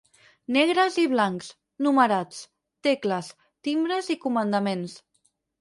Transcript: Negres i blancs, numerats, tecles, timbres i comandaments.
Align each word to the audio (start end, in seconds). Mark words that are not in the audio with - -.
Negres 0.55 0.95
i 1.01 1.03
blancs, 1.11 1.49
numerats, 1.87 2.41
tecles, 2.89 3.31
timbres 3.69 4.11
i 4.17 4.21
comandaments. 4.25 5.01